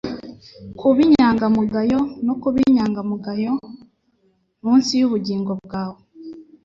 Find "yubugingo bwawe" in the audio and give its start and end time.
4.99-5.99